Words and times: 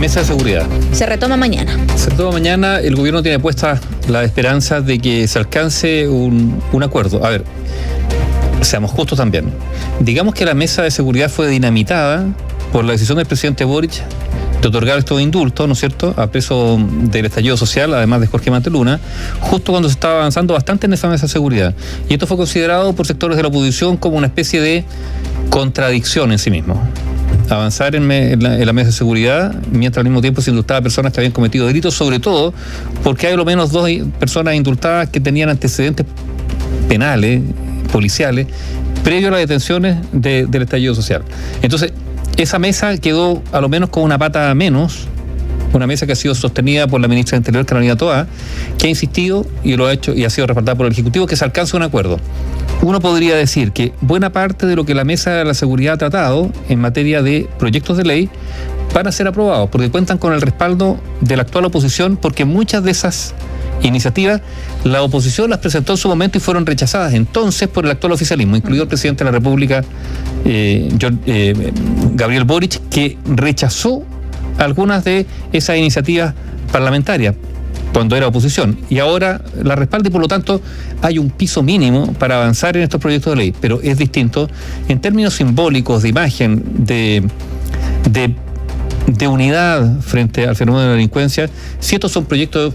Mesa 0.00 0.20
de 0.20 0.26
seguridad. 0.26 0.64
Se 0.92 1.06
retoma 1.06 1.36
mañana. 1.36 1.76
Se 1.96 2.10
retoma 2.10 2.32
mañana. 2.32 2.78
El 2.78 2.94
gobierno 2.94 3.20
tiene 3.20 3.40
puesta 3.40 3.80
la 4.08 4.22
esperanza 4.22 4.80
de 4.80 5.00
que 5.00 5.26
se 5.26 5.38
alcance 5.40 6.06
un, 6.06 6.62
un 6.72 6.82
acuerdo. 6.84 7.24
A 7.24 7.30
ver, 7.30 7.44
seamos 8.60 8.92
justos 8.92 9.18
también. 9.18 9.52
Digamos 9.98 10.34
que 10.34 10.44
la 10.44 10.54
mesa 10.54 10.82
de 10.82 10.92
seguridad 10.92 11.28
fue 11.28 11.48
dinamitada 11.48 12.26
por 12.72 12.84
la 12.84 12.92
decisión 12.92 13.18
del 13.18 13.26
presidente 13.26 13.64
Boric 13.64 14.04
de 14.62 14.68
otorgar 14.68 14.98
estos 14.98 15.20
indultos, 15.20 15.66
¿no 15.66 15.72
es 15.72 15.80
cierto?, 15.80 16.14
a 16.16 16.28
preso 16.28 16.78
del 17.02 17.26
estallido 17.26 17.56
social, 17.56 17.92
además 17.94 18.20
de 18.20 18.26
Jorge 18.28 18.50
Manteluna, 18.50 19.00
justo 19.40 19.72
cuando 19.72 19.88
se 19.88 19.94
estaba 19.94 20.18
avanzando 20.18 20.54
bastante 20.54 20.86
en 20.86 20.92
esa 20.92 21.08
mesa 21.08 21.26
de 21.26 21.32
seguridad. 21.32 21.74
Y 22.08 22.14
esto 22.14 22.26
fue 22.26 22.36
considerado 22.36 22.92
por 22.92 23.06
sectores 23.06 23.36
de 23.36 23.42
la 23.42 23.48
oposición 23.48 23.96
como 23.96 24.16
una 24.16 24.26
especie 24.28 24.60
de 24.60 24.84
contradicción 25.50 26.32
en 26.32 26.38
sí 26.38 26.50
mismo 26.50 26.80
avanzar 27.50 27.94
en, 27.94 28.08
la, 28.08 28.72
mesa 28.72 28.86
de 28.86 28.92
seguridad, 28.92 29.54
mientras 29.70 29.98
al 29.98 30.04
mismo 30.04 30.20
tiempo 30.20 30.40
se 30.40 30.50
indultaba 30.50 30.78
a 30.78 30.82
personas 30.82 31.12
que 31.12 31.20
habían 31.20 31.32
cometido 31.32 31.66
delitos, 31.66 31.94
sobre 31.94 32.20
todo 32.20 32.52
porque 33.02 33.26
hay 33.26 33.36
lo 33.36 33.44
menos 33.44 33.72
dos 33.72 33.88
personas 34.18 34.54
indultadas 34.54 35.08
que 35.08 35.20
tenían 35.20 35.48
antecedentes 35.48 36.06
penales, 36.88 37.42
policiales, 37.92 38.46
previo 39.02 39.28
a 39.28 39.30
las 39.32 39.40
detenciones 39.40 39.96
del 40.12 40.62
estallido 40.62 40.94
social. 40.94 41.22
Entonces, 41.62 41.92
esa 42.36 42.58
mesa 42.58 42.96
quedó 42.98 43.42
a 43.52 43.60
lo 43.60 43.68
menos 43.68 43.90
con 43.90 44.02
una 44.02 44.18
pata 44.18 44.54
menos, 44.54 45.08
una 45.72 45.86
mesa 45.86 46.06
que 46.06 46.12
ha 46.12 46.16
sido 46.16 46.34
sostenida 46.34 46.86
por 46.86 47.00
la 47.00 47.08
ministra 47.08 47.36
de 47.36 47.40
Interior, 47.40 47.66
Carolina 47.66 47.96
Toa, 47.96 48.26
que 48.78 48.86
ha 48.86 48.90
insistido 48.90 49.46
y 49.62 49.76
lo 49.76 49.86
ha 49.86 49.92
hecho 49.92 50.14
y 50.14 50.24
ha 50.24 50.30
sido 50.30 50.46
respaldada 50.46 50.76
por 50.76 50.86
el 50.86 50.92
Ejecutivo 50.92 51.26
que 51.26 51.36
se 51.36 51.44
alcance 51.44 51.76
un 51.76 51.82
acuerdo. 51.82 52.18
Uno 52.82 53.00
podría 53.00 53.34
decir 53.34 53.72
que 53.72 53.92
buena 54.00 54.30
parte 54.30 54.66
de 54.66 54.76
lo 54.76 54.84
que 54.84 54.94
la 54.94 55.04
Mesa 55.04 55.32
de 55.32 55.44
la 55.44 55.54
Seguridad 55.54 55.94
ha 55.94 55.98
tratado 55.98 56.50
en 56.68 56.80
materia 56.80 57.22
de 57.22 57.48
proyectos 57.58 57.96
de 57.96 58.04
ley 58.04 58.30
van 58.94 59.06
a 59.06 59.12
ser 59.12 59.26
aprobados, 59.26 59.68
porque 59.70 59.90
cuentan 59.90 60.18
con 60.18 60.32
el 60.32 60.40
respaldo 60.40 60.98
de 61.20 61.36
la 61.36 61.42
actual 61.42 61.66
oposición, 61.66 62.16
porque 62.16 62.44
muchas 62.44 62.82
de 62.84 62.90
esas 62.90 63.34
iniciativas 63.82 64.40
la 64.84 65.02
oposición 65.02 65.50
las 65.50 65.58
presentó 65.58 65.92
en 65.92 65.98
su 65.98 66.08
momento 66.08 66.38
y 66.38 66.40
fueron 66.40 66.66
rechazadas 66.66 67.14
entonces 67.14 67.68
por 67.68 67.84
el 67.84 67.90
actual 67.90 68.12
oficialismo, 68.12 68.56
incluido 68.56 68.84
el 68.84 68.88
presidente 68.88 69.24
de 69.24 69.30
la 69.30 69.38
República, 69.38 69.84
eh, 70.44 70.88
eh, 71.26 71.72
Gabriel 72.14 72.44
Boric, 72.44 72.80
que 72.88 73.18
rechazó 73.26 74.04
algunas 74.58 75.04
de 75.04 75.26
esas 75.52 75.76
iniciativas 75.76 76.34
parlamentarias 76.72 77.34
cuando 77.92 78.16
era 78.16 78.26
oposición. 78.26 78.78
Y 78.90 78.98
ahora 78.98 79.40
la 79.62 79.74
respalda 79.74 80.08
y 80.08 80.12
por 80.12 80.20
lo 80.20 80.28
tanto 80.28 80.60
hay 81.02 81.18
un 81.18 81.30
piso 81.30 81.62
mínimo 81.62 82.12
para 82.14 82.36
avanzar 82.36 82.76
en 82.76 82.82
estos 82.82 83.00
proyectos 83.00 83.32
de 83.32 83.36
ley. 83.36 83.54
Pero 83.60 83.80
es 83.82 83.98
distinto 83.98 84.48
en 84.88 85.00
términos 85.00 85.34
simbólicos, 85.34 86.02
de 86.02 86.08
imagen, 86.08 86.62
de, 86.84 87.24
de, 88.10 89.28
unidad 89.28 90.00
frente 90.00 90.46
al 90.46 90.56
fenómeno 90.56 90.82
de 90.82 90.88
la 90.88 90.94
delincuencia. 90.94 91.48
Si 91.80 91.94
estos 91.94 92.12
son 92.12 92.26
proyectos 92.26 92.74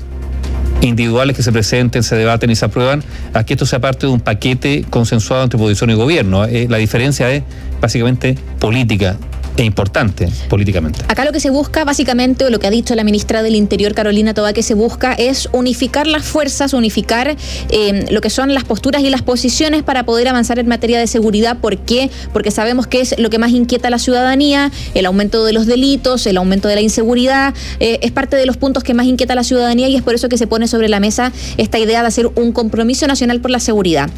individuales 0.81 1.37
que 1.37 1.43
se 1.43 1.51
presenten, 1.51 2.03
se 2.03 2.15
debaten 2.15 2.49
y 2.49 2.55
se 2.55 2.65
aprueban, 2.65 3.03
a 3.33 3.45
que 3.45 3.53
esto 3.53 3.65
sea 3.65 3.79
parte 3.79 4.05
de 4.05 4.11
un 4.11 4.19
paquete 4.19 4.85
consensuado 4.89 5.43
entre 5.43 5.57
oposición 5.57 5.89
y 5.91 5.93
gobierno. 5.93 6.43
Eh, 6.45 6.67
la 6.69 6.77
diferencia 6.77 7.31
es 7.31 7.43
básicamente 7.79 8.37
política 8.59 9.15
e 9.57 9.63
importante 9.63 10.29
políticamente. 10.49 11.01
Acá 11.07 11.25
lo 11.25 11.31
que 11.31 11.39
se 11.39 11.49
busca, 11.49 11.83
básicamente, 11.83 12.45
o 12.45 12.49
lo 12.49 12.59
que 12.59 12.67
ha 12.67 12.71
dicho 12.71 12.95
la 12.95 13.03
ministra 13.03 13.43
del 13.43 13.55
Interior, 13.55 13.93
Carolina 13.93 14.33
Toba, 14.33 14.53
que 14.53 14.63
se 14.63 14.73
busca 14.73 15.13
es 15.13 15.49
unificar 15.51 16.07
las 16.07 16.23
fuerzas, 16.23 16.73
unificar 16.73 17.35
eh, 17.69 18.05
lo 18.09 18.21
que 18.21 18.29
son 18.29 18.53
las 18.53 18.63
posturas 18.63 19.03
y 19.03 19.09
las 19.09 19.21
posiciones 19.21 19.83
para 19.83 20.05
poder 20.05 20.27
avanzar 20.27 20.59
en 20.59 20.67
materia 20.67 20.99
de 20.99 21.07
seguridad. 21.07 21.57
¿Por 21.57 21.77
qué? 21.77 22.09
Porque 22.31 22.51
sabemos 22.51 22.87
que 22.87 23.01
es 23.01 23.15
lo 23.19 23.29
que 23.29 23.37
más 23.37 23.51
inquieta 23.51 23.87
a 23.89 23.91
la 23.91 23.99
ciudadanía, 23.99 24.71
el 24.93 25.05
aumento 25.05 25.45
de 25.45 25.53
los 25.53 25.65
delitos, 25.65 26.25
el 26.25 26.37
aumento 26.37 26.67
de 26.67 26.75
la 26.75 26.81
inseguridad, 26.81 27.53
eh, 27.79 27.99
es 28.01 28.11
parte 28.11 28.35
de 28.37 28.45
los 28.45 28.57
puntos 28.57 28.83
que 28.83 28.93
más 28.93 29.05
inquieta 29.05 29.33
a 29.33 29.35
la 29.35 29.43
ciudadanía 29.43 29.87
y 29.87 29.95
es 29.95 30.01
por 30.01 30.15
eso 30.15 30.29
que 30.29 30.37
se 30.37 30.47
pone 30.47 30.67
sobre 30.67 30.89
la 30.89 30.99
mesa 30.99 31.31
esta 31.57 31.79
idea 31.79 32.01
de 32.01 32.07
hacer 32.07 32.27
un 32.27 32.51
compromiso 32.51 33.07
nacional 33.07 33.39
por 33.39 33.51
la 33.51 33.59
seguridad. 33.59 34.09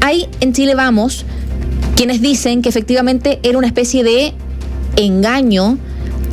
Hay 0.00 0.28
en 0.40 0.52
Chile 0.52 0.74
Vamos 0.74 1.24
quienes 1.96 2.20
dicen 2.20 2.62
que 2.62 2.68
efectivamente 2.68 3.38
era 3.42 3.58
una 3.58 3.66
especie 3.66 4.02
de 4.02 4.34
engaño 4.96 5.78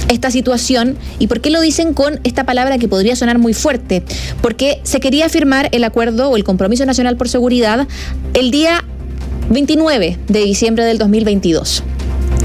esta 0.10 0.32
situación. 0.32 0.98
Y 1.20 1.28
por 1.28 1.42
qué 1.42 1.50
lo 1.50 1.62
dicen 1.62 1.94
con 1.94 2.20
esta 2.24 2.44
palabra 2.44 2.78
que 2.78 2.88
podría 2.88 3.16
sonar 3.16 3.38
muy 3.38 3.54
fuerte, 3.54 4.04
porque 4.42 4.80
se 4.84 5.00
quería 5.00 5.30
firmar 5.30 5.70
el 5.72 5.84
acuerdo 5.84 6.30
o 6.30 6.38
el 6.38 6.44
compromiso 6.44 6.86
nacional 6.86 7.18
por 7.18 7.30
seguridad 7.30 7.88
el 8.34 8.52
día 8.52 8.84
29 9.50 10.18
de 10.28 10.40
diciembre 10.44 10.86
del 10.86 10.98
2022 10.98 11.84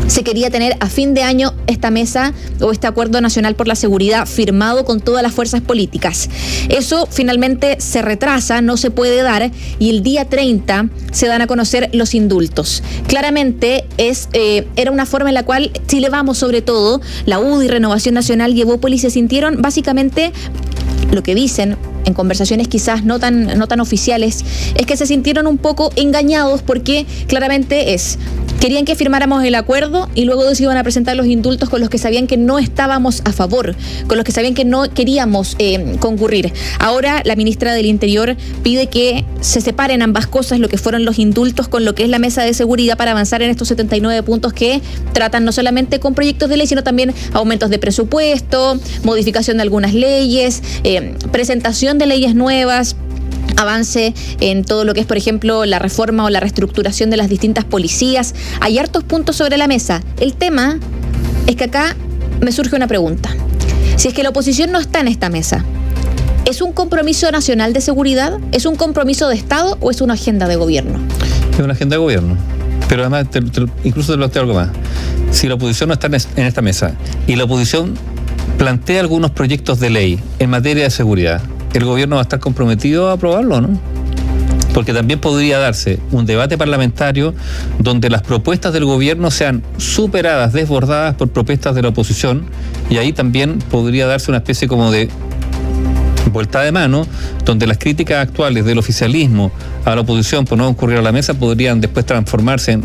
se 0.06 0.22
quería 0.22 0.50
tener 0.50 0.76
a 0.80 0.88
fin 0.88 1.14
de 1.14 1.22
año 1.22 1.54
esta 1.66 1.90
mesa 1.90 2.32
o 2.60 2.72
este 2.72 2.86
acuerdo 2.86 3.20
nacional 3.20 3.54
por 3.54 3.68
la 3.68 3.74
seguridad 3.74 4.26
firmado 4.26 4.84
con 4.84 5.00
todas 5.00 5.22
las 5.22 5.32
fuerzas 5.32 5.60
políticas. 5.60 6.28
Eso 6.68 7.08
finalmente 7.10 7.76
se 7.80 8.02
retrasa, 8.02 8.60
no 8.60 8.76
se 8.76 8.90
puede 8.90 9.22
dar 9.22 9.50
y 9.78 9.90
el 9.90 10.02
día 10.02 10.26
30 10.26 10.88
se 11.12 11.26
dan 11.26 11.42
a 11.42 11.46
conocer 11.46 11.90
los 11.92 12.14
indultos. 12.14 12.82
Claramente 13.06 13.84
es, 13.96 14.28
eh, 14.32 14.66
era 14.76 14.90
una 14.90 15.06
forma 15.06 15.30
en 15.30 15.34
la 15.34 15.44
cual 15.44 15.70
Chile 15.86 16.08
Vamos, 16.10 16.38
sobre 16.38 16.62
todo, 16.62 17.00
la 17.26 17.40
UDI, 17.40 17.68
Renovación 17.68 18.14
Nacional 18.14 18.54
y 18.54 18.60
Evópolis 18.60 19.02
se 19.02 19.10
sintieron 19.10 19.62
básicamente 19.62 20.32
lo 21.10 21.22
que 21.22 21.34
dicen 21.34 21.76
en 22.04 22.14
conversaciones 22.14 22.68
quizás 22.68 23.04
no 23.04 23.18
tan, 23.18 23.58
no 23.58 23.66
tan 23.66 23.80
oficiales, 23.80 24.44
es 24.74 24.86
que 24.86 24.96
se 24.96 25.06
sintieron 25.06 25.46
un 25.46 25.58
poco 25.58 25.90
engañados 25.96 26.62
porque 26.62 27.06
claramente 27.26 27.94
es 27.94 28.18
Querían 28.64 28.86
que 28.86 28.94
firmáramos 28.94 29.44
el 29.44 29.56
acuerdo 29.56 30.08
y 30.14 30.24
luego 30.24 30.54
se 30.54 30.62
iban 30.62 30.78
a 30.78 30.82
presentar 30.82 31.14
los 31.16 31.26
indultos 31.26 31.68
con 31.68 31.82
los 31.82 31.90
que 31.90 31.98
sabían 31.98 32.26
que 32.26 32.38
no 32.38 32.58
estábamos 32.58 33.20
a 33.26 33.32
favor, 33.34 33.76
con 34.06 34.16
los 34.16 34.24
que 34.24 34.32
sabían 34.32 34.54
que 34.54 34.64
no 34.64 34.88
queríamos 34.88 35.54
eh, 35.58 35.96
concurrir. 36.00 36.50
Ahora 36.78 37.20
la 37.26 37.36
ministra 37.36 37.74
del 37.74 37.84
Interior 37.84 38.38
pide 38.62 38.86
que 38.86 39.26
se 39.42 39.60
separen 39.60 40.00
ambas 40.00 40.26
cosas, 40.26 40.60
lo 40.60 40.70
que 40.70 40.78
fueron 40.78 41.04
los 41.04 41.18
indultos 41.18 41.68
con 41.68 41.84
lo 41.84 41.94
que 41.94 42.04
es 42.04 42.08
la 42.08 42.18
mesa 42.18 42.42
de 42.42 42.54
seguridad 42.54 42.96
para 42.96 43.10
avanzar 43.10 43.42
en 43.42 43.50
estos 43.50 43.68
79 43.68 44.22
puntos 44.22 44.54
que 44.54 44.80
tratan 45.12 45.44
no 45.44 45.52
solamente 45.52 46.00
con 46.00 46.14
proyectos 46.14 46.48
de 46.48 46.56
ley, 46.56 46.66
sino 46.66 46.82
también 46.82 47.12
aumentos 47.34 47.68
de 47.68 47.78
presupuesto, 47.78 48.80
modificación 49.02 49.58
de 49.58 49.62
algunas 49.64 49.92
leyes, 49.92 50.62
eh, 50.84 51.14
presentación 51.30 51.98
de 51.98 52.06
leyes 52.06 52.34
nuevas 52.34 52.96
avance 53.56 54.14
en 54.40 54.64
todo 54.64 54.84
lo 54.84 54.94
que 54.94 55.00
es, 55.00 55.06
por 55.06 55.16
ejemplo, 55.16 55.64
la 55.64 55.78
reforma 55.78 56.24
o 56.24 56.30
la 56.30 56.40
reestructuración 56.40 57.10
de 57.10 57.16
las 57.16 57.28
distintas 57.28 57.64
policías. 57.64 58.34
Hay 58.60 58.78
hartos 58.78 59.04
puntos 59.04 59.36
sobre 59.36 59.56
la 59.56 59.66
mesa. 59.66 60.02
El 60.18 60.34
tema 60.34 60.78
es 61.46 61.56
que 61.56 61.64
acá 61.64 61.96
me 62.40 62.52
surge 62.52 62.76
una 62.76 62.86
pregunta. 62.86 63.30
Si 63.96 64.08
es 64.08 64.14
que 64.14 64.22
la 64.22 64.30
oposición 64.30 64.72
no 64.72 64.78
está 64.78 65.00
en 65.00 65.08
esta 65.08 65.28
mesa, 65.28 65.64
¿es 66.44 66.60
un 66.60 66.72
compromiso 66.72 67.30
nacional 67.30 67.72
de 67.72 67.80
seguridad? 67.80 68.38
¿Es 68.52 68.66
un 68.66 68.76
compromiso 68.76 69.28
de 69.28 69.36
Estado 69.36 69.78
o 69.80 69.90
es 69.90 70.00
una 70.00 70.14
agenda 70.14 70.48
de 70.48 70.56
gobierno? 70.56 70.98
Es 71.52 71.60
una 71.60 71.74
agenda 71.74 71.94
de 71.94 72.00
gobierno. 72.00 72.36
Pero 72.88 73.02
además, 73.02 73.26
incluso 73.84 74.12
te 74.12 74.18
planteo 74.18 74.42
algo 74.42 74.54
más. 74.54 74.68
Si 75.30 75.48
la 75.48 75.54
oposición 75.54 75.88
no 75.88 75.94
está 75.94 76.08
en 76.08 76.44
esta 76.44 76.62
mesa 76.62 76.94
y 77.26 77.36
la 77.36 77.44
oposición 77.44 77.94
plantea 78.58 79.00
algunos 79.00 79.30
proyectos 79.30 79.80
de 79.80 79.90
ley 79.90 80.20
en 80.38 80.50
materia 80.50 80.84
de 80.84 80.90
seguridad, 80.90 81.40
el 81.74 81.84
gobierno 81.84 82.16
va 82.16 82.22
a 82.22 82.24
estar 82.24 82.40
comprometido 82.40 83.08
a 83.08 83.12
aprobarlo, 83.12 83.60
¿no? 83.60 83.78
Porque 84.72 84.92
también 84.92 85.20
podría 85.20 85.58
darse 85.58 86.00
un 86.10 86.26
debate 86.26 86.58
parlamentario 86.58 87.34
donde 87.78 88.10
las 88.10 88.22
propuestas 88.22 88.72
del 88.72 88.84
gobierno 88.84 89.30
sean 89.30 89.62
superadas, 89.76 90.52
desbordadas 90.52 91.14
por 91.14 91.28
propuestas 91.28 91.74
de 91.74 91.82
la 91.82 91.88
oposición, 91.88 92.46
y 92.90 92.96
ahí 92.96 93.12
también 93.12 93.58
podría 93.70 94.06
darse 94.06 94.30
una 94.30 94.38
especie 94.38 94.66
como 94.66 94.90
de 94.90 95.08
vuelta 96.32 96.62
de 96.62 96.72
mano, 96.72 97.06
donde 97.44 97.66
las 97.66 97.78
críticas 97.78 98.26
actuales 98.26 98.64
del 98.64 98.78
oficialismo 98.78 99.52
a 99.84 99.94
la 99.94 100.00
oposición 100.00 100.44
por 100.44 100.58
no 100.58 100.64
concurrir 100.64 100.98
a 100.98 101.02
la 101.02 101.12
mesa 101.12 101.34
podrían 101.34 101.80
después 101.80 102.04
transformarse 102.06 102.72
en, 102.72 102.84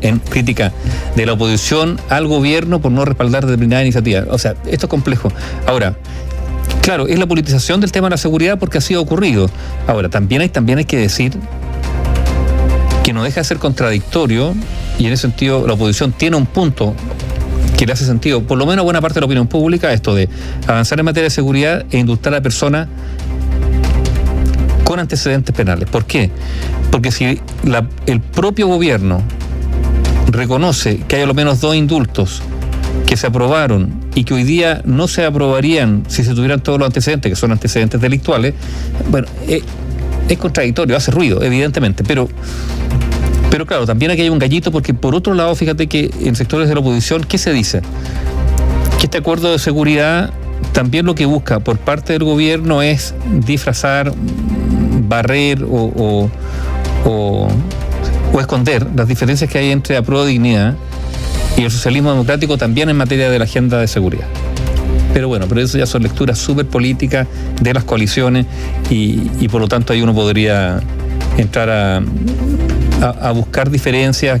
en, 0.00 0.18
crítica 0.18 0.72
de 1.14 1.26
la 1.26 1.34
oposición 1.34 2.00
al 2.08 2.26
gobierno 2.26 2.80
por 2.80 2.90
no 2.90 3.04
respaldar 3.04 3.46
determinada 3.46 3.82
iniciativa. 3.82 4.24
O 4.30 4.38
sea, 4.38 4.56
esto 4.66 4.86
es 4.86 4.90
complejo. 4.90 5.30
Ahora, 5.66 5.96
Claro, 6.82 7.06
es 7.06 7.18
la 7.18 7.26
politización 7.26 7.80
del 7.80 7.92
tema 7.92 8.08
de 8.08 8.12
la 8.12 8.16
seguridad 8.16 8.58
porque 8.58 8.78
así 8.78 8.94
ha 8.94 9.00
ocurrido. 9.00 9.50
Ahora, 9.86 10.08
también 10.08 10.40
hay, 10.40 10.48
también 10.48 10.78
hay 10.78 10.84
que 10.84 10.96
decir 10.96 11.32
que 13.04 13.12
no 13.12 13.22
deja 13.22 13.40
de 13.40 13.44
ser 13.44 13.58
contradictorio 13.58 14.54
y 14.98 15.06
en 15.06 15.12
ese 15.12 15.22
sentido 15.22 15.66
la 15.66 15.74
oposición 15.74 16.12
tiene 16.12 16.36
un 16.36 16.46
punto 16.46 16.94
que 17.76 17.86
le 17.86 17.92
hace 17.92 18.04
sentido, 18.04 18.42
por 18.42 18.58
lo 18.58 18.66
menos 18.66 18.82
a 18.82 18.84
buena 18.84 19.00
parte 19.00 19.14
de 19.14 19.20
la 19.20 19.26
opinión 19.26 19.46
pública, 19.46 19.92
esto 19.92 20.14
de 20.14 20.28
avanzar 20.66 20.98
en 20.98 21.06
materia 21.06 21.24
de 21.24 21.30
seguridad 21.30 21.86
e 21.90 21.98
indultar 21.98 22.34
a 22.34 22.40
personas 22.42 22.88
con 24.84 24.98
antecedentes 24.98 25.54
penales. 25.54 25.88
¿Por 25.88 26.04
qué? 26.04 26.30
Porque 26.90 27.10
si 27.10 27.40
el 28.06 28.20
propio 28.20 28.66
gobierno 28.66 29.22
reconoce 30.28 30.98
que 31.08 31.16
hay 31.16 31.22
a 31.22 31.26
lo 31.26 31.34
menos 31.34 31.60
dos 31.60 31.74
indultos 31.74 32.42
que 33.06 33.16
se 33.16 33.26
aprobaron 33.26 33.92
y 34.14 34.24
que 34.24 34.34
hoy 34.34 34.44
día 34.44 34.82
no 34.84 35.08
se 35.08 35.24
aprobarían 35.24 36.04
si 36.08 36.24
se 36.24 36.34
tuvieran 36.34 36.60
todos 36.60 36.78
los 36.78 36.86
antecedentes, 36.86 37.30
que 37.30 37.36
son 37.36 37.52
antecedentes 37.52 38.00
delictuales, 38.00 38.54
bueno, 39.10 39.26
eh, 39.48 39.62
es 40.28 40.38
contradictorio, 40.38 40.96
hace 40.96 41.10
ruido, 41.10 41.42
evidentemente, 41.42 42.04
pero, 42.04 42.28
pero 43.50 43.66
claro, 43.66 43.86
también 43.86 44.10
aquí 44.10 44.22
hay 44.22 44.28
un 44.28 44.38
gallito 44.38 44.70
porque 44.70 44.94
por 44.94 45.14
otro 45.14 45.34
lado, 45.34 45.54
fíjate 45.54 45.88
que 45.88 46.10
en 46.20 46.36
sectores 46.36 46.68
de 46.68 46.74
la 46.74 46.80
oposición, 46.80 47.24
¿qué 47.24 47.38
se 47.38 47.52
dice? 47.52 47.82
que 49.00 49.06
este 49.06 49.16
acuerdo 49.16 49.50
de 49.50 49.58
seguridad 49.58 50.30
también 50.72 51.06
lo 51.06 51.14
que 51.14 51.24
busca 51.24 51.60
por 51.60 51.78
parte 51.78 52.12
del 52.12 52.22
gobierno 52.22 52.82
es 52.82 53.14
disfrazar, 53.46 54.12
barrer 55.08 55.64
o, 55.64 56.30
o, 57.06 57.48
esconder 58.38 58.86
las 58.94 59.08
diferencias 59.08 59.50
que 59.50 59.58
hay 59.58 59.70
entre 59.70 59.94
la 59.94 60.02
prueba 60.02 60.26
dignidad 60.26 60.74
y 61.60 61.64
el 61.64 61.70
socialismo 61.70 62.10
democrático 62.10 62.56
también 62.56 62.88
en 62.88 62.96
materia 62.96 63.30
de 63.30 63.38
la 63.38 63.44
agenda 63.44 63.78
de 63.78 63.86
seguridad. 63.86 64.26
Pero 65.12 65.28
bueno, 65.28 65.46
pero 65.48 65.60
eso 65.60 65.76
ya 65.76 65.86
son 65.86 66.02
lecturas 66.02 66.38
súper 66.38 66.66
políticas 66.66 67.26
de 67.60 67.74
las 67.74 67.84
coaliciones 67.84 68.46
y, 68.88 69.48
por 69.48 69.60
lo 69.60 69.68
tanto 69.68 69.92
ahí 69.92 70.00
uno 70.02 70.14
podría 70.14 70.80
entrar 71.36 71.68
a, 71.68 72.02
a, 73.02 73.30
buscar 73.32 73.70
diferencias 73.70 74.40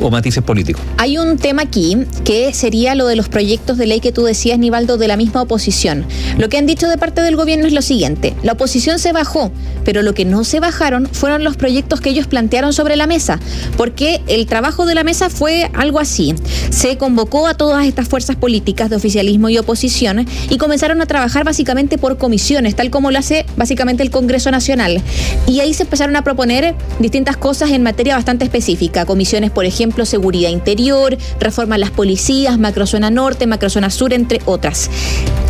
o 0.00 0.10
matices 0.10 0.42
políticos. 0.42 0.82
Hay 0.98 1.18
un 1.18 1.38
tema 1.38 1.62
aquí 1.62 1.98
que 2.24 2.52
sería 2.54 2.94
lo 2.94 3.06
de 3.06 3.16
los 3.16 3.28
proyectos 3.28 3.78
de 3.78 3.86
ley 3.86 4.00
que 4.00 4.12
tú 4.12 4.24
decías, 4.24 4.58
Nivaldo, 4.58 4.96
de 4.96 5.08
la 5.08 5.16
misma 5.16 5.42
oposición. 5.42 6.06
Lo 6.38 6.48
que 6.48 6.58
han 6.58 6.66
dicho 6.66 6.88
de 6.88 6.98
parte 6.98 7.20
del 7.20 7.36
gobierno 7.36 7.66
es 7.66 7.72
lo 7.72 7.82
siguiente, 7.82 8.34
la 8.42 8.52
oposición 8.52 8.98
se 8.98 9.12
bajó, 9.12 9.50
pero 9.84 10.02
lo 10.02 10.14
que 10.14 10.24
no 10.24 10.44
se 10.44 10.60
bajaron 10.60 11.06
fueron 11.10 11.44
los 11.44 11.56
proyectos 11.56 12.00
que 12.00 12.10
ellos 12.10 12.26
plantearon 12.26 12.72
sobre 12.72 12.96
la 12.96 13.06
mesa, 13.06 13.38
porque 13.76 14.22
el 14.26 14.46
trabajo 14.46 14.86
de 14.86 14.94
la 14.94 15.04
mesa 15.04 15.30
fue 15.30 15.70
algo 15.74 15.98
así. 15.98 16.34
Se 16.70 16.96
convocó 16.96 17.46
a 17.46 17.54
todas 17.54 17.86
estas 17.86 18.08
fuerzas 18.08 18.36
políticas 18.36 18.90
de 18.90 18.96
oficialismo 18.96 19.48
y 19.48 19.58
oposición 19.58 20.26
y 20.50 20.58
comenzaron 20.58 21.00
a 21.00 21.06
trabajar 21.06 21.44
básicamente 21.44 21.98
por 21.98 22.18
comisiones, 22.18 22.74
tal 22.76 22.90
como 22.90 23.10
lo 23.10 23.18
hace 23.18 23.46
básicamente 23.56 24.02
el 24.02 24.10
Congreso 24.10 24.50
Nacional. 24.50 25.02
Y 25.46 25.60
ahí 25.60 25.74
se 25.74 25.84
empezaron 25.84 26.16
a 26.16 26.22
proponer 26.22 26.74
distintas 26.98 27.36
cosas 27.36 27.70
en 27.70 27.82
materia 27.82 28.16
bastante 28.16 28.44
específica, 28.44 29.04
comisiones 29.04 29.50
por 29.56 29.64
ejemplo, 29.64 30.04
seguridad 30.04 30.50
interior, 30.50 31.16
reforma 31.40 31.76
a 31.76 31.78
las 31.78 31.90
policías, 31.90 32.58
macrozona 32.58 33.08
norte, 33.08 33.46
macrozona 33.46 33.88
sur, 33.88 34.12
entre 34.12 34.42
otras. 34.44 34.90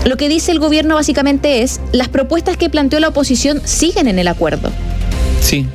Lo 0.05 0.17
que 0.17 0.29
dice 0.29 0.53
el 0.53 0.61
gobierno 0.61 0.95
básicamente 0.95 1.65
es, 1.65 1.81
las 1.91 2.07
propuestas 2.07 2.57
que 2.57 2.71
planteó 2.71 3.01
la 3.01 3.09
oposición 3.09 3.61
siguen 3.65 4.07
en 4.07 4.21
el 4.21 4.29
acuerdo. 4.29 4.71
Sí, 5.41 5.67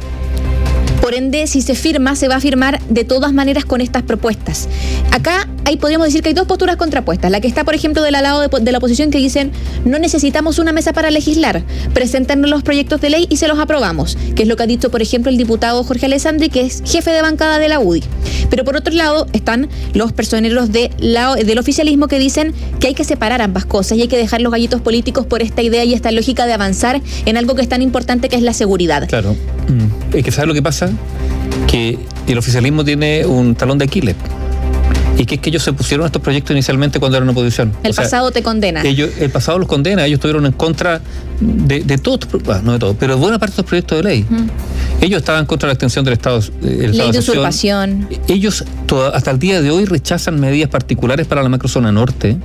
por 1.02 1.16
ende, 1.16 1.48
si 1.48 1.62
se 1.62 1.76
firma, 1.76 2.16
se 2.16 2.30
va 2.30 2.36
a 2.36 2.40
firmar 2.40 2.80
de 2.84 3.04
todas 3.04 3.34
maneras 3.34 3.66
con 3.66 3.82
estas 3.82 4.04
propuestas. 4.04 4.70
Acá 5.12 5.48
ahí 5.66 5.78
podríamos 5.78 6.08
decir 6.08 6.22
que 6.22 6.30
hay 6.30 6.34
dos 6.34 6.48
posturas 6.48 6.76
contrapuestas. 6.76 7.32
La 7.32 7.42
que 7.42 7.48
está, 7.48 7.64
por 7.64 7.76
ejemplo, 7.76 8.02
del 8.02 8.14
lado 8.14 8.48
de, 8.48 8.72
la 8.72 8.78
oposición 8.78 9.12
que 9.12 9.18
dicen 9.18 9.52
no 9.86 10.00
necesitamos 10.00 10.60
una 10.60 10.72
mesa 10.74 10.94
para 10.94 11.12
legislar, 11.12 11.64
presentarnos 11.94 12.50
los 12.50 12.64
proyectos 12.64 13.02
de 13.02 13.10
ley 13.10 13.28
y 13.30 13.38
se 13.38 13.48
los 13.48 13.60
aprobamos, 13.60 14.18
que 14.36 14.44
es 14.44 14.48
lo 14.48 14.56
que 14.56 14.64
ha 14.64 14.68
dicho, 14.68 14.92
por 14.92 15.02
ejemplo, 15.02 15.32
el 15.32 15.38
diputado 15.38 15.84
Jorge 15.84 16.06
Alessandri, 16.06 16.50
que 16.50 16.62
es 16.62 16.84
jefe 16.86 17.12
de 17.12 17.22
bancada 17.22 17.60
de 17.60 17.70
la 17.70 17.80
UDI. 17.80 18.04
Pero 18.50 18.66
por 18.66 18.76
otro 18.76 18.94
lado 18.94 19.28
están 19.34 19.70
los 19.94 20.14
personeros 20.14 20.72
de 20.72 20.92
del 21.02 21.60
oficialismo 21.60 22.08
que 22.08 22.20
dicen 22.20 22.54
que 22.80 22.88
hay 22.88 22.94
que 22.94 23.04
separar 23.04 23.42
ambas 23.42 23.66
cosas 23.66 23.98
y 23.98 24.02
hay 24.02 24.08
que 24.08 24.18
dejar 24.18 24.42
los 24.42 24.52
gallitos 24.52 24.82
políticos 24.82 25.26
por 25.26 25.42
esta 25.42 25.62
idea 25.62 25.84
y 25.84 25.94
esta 25.94 26.12
lógica 26.12 26.46
de 26.46 26.54
avanzar 26.54 27.02
en 27.26 27.38
algo 27.38 27.56
que 27.56 27.62
es 27.62 27.70
tan 27.70 27.82
importante 27.82 28.30
que 28.30 28.36
es 28.36 28.42
la 28.42 28.54
seguridad. 28.54 29.08
Claro. 29.08 29.36
Mm. 29.68 30.16
Es 30.16 30.24
que 30.24 30.32
¿sabes 30.32 30.48
lo 30.48 30.54
que 30.54 30.62
pasa? 30.62 30.92
que 31.68 31.98
el 32.28 32.38
oficialismo 32.38 32.84
tiene 32.84 33.26
un 33.26 33.56
talón 33.56 33.78
de 33.78 33.86
Aquiles. 33.86 34.16
Y 35.22 35.26
que 35.26 35.36
es 35.36 35.42
que 35.42 35.50
ellos 35.50 35.62
se 35.62 35.72
pusieron 35.72 36.04
a 36.04 36.08
estos 36.08 36.22
proyectos 36.22 36.52
inicialmente 36.52 37.00
cuando 37.00 37.18
eran 37.18 37.30
oposición. 37.30 37.74
El 37.84 37.94
pasado 37.94 38.32
te 38.32 38.42
condena. 38.42 38.82
Ellos, 38.82 39.12
el 39.20 39.30
pasado 39.30 39.60
los 39.60 39.68
condena, 39.68 40.04
ellos 40.06 40.18
estuvieron 40.18 40.48
en 40.48 40.52
contra 40.54 41.00
de, 41.40 41.82
de 41.84 41.98
todos, 42.00 42.20
no 42.64 42.74
de 42.74 42.80
todo, 42.80 42.96
pero 42.96 43.14
de 43.14 43.22
buena 43.22 43.38
parte 43.38 43.52
de 43.52 43.62
estos 43.62 43.66
proyectos 43.66 43.98
de 44.00 44.04
ley. 44.04 44.26
Ellos 45.00 45.20
estaban 45.20 45.46
contra 45.46 45.68
la 45.68 45.74
extensión 45.74 46.04
del 46.06 46.14
Estado. 46.14 46.42
El 46.64 46.98
ley 46.98 47.12
de 47.12 47.20
usurpación. 47.20 48.08
Ellos 48.28 48.66
hasta 49.14 49.30
el 49.30 49.38
día 49.38 49.62
de 49.62 49.70
hoy 49.70 49.86
rechazan 49.86 50.40
medidas 50.40 50.70
particulares 50.70 51.28
para 51.28 51.44
la 51.44 51.50
macrozona 51.50 51.92
norte 51.92 52.38